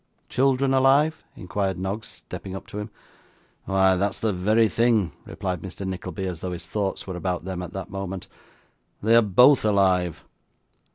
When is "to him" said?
2.65-2.89